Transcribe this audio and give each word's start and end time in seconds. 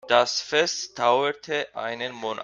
Das 0.07 0.41
Fest 0.41 0.97
dauerte 0.97 1.75
einen 1.75 2.11
Monat. 2.11 2.39